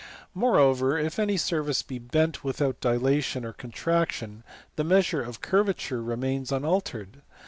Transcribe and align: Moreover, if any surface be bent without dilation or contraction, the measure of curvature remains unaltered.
Moreover, 0.33 0.97
if 0.97 1.19
any 1.19 1.37
surface 1.37 1.83
be 1.83 1.99
bent 1.99 2.43
without 2.43 2.81
dilation 2.81 3.45
or 3.45 3.53
contraction, 3.53 4.43
the 4.75 4.83
measure 4.83 5.21
of 5.21 5.41
curvature 5.41 6.01
remains 6.01 6.51
unaltered. 6.51 7.21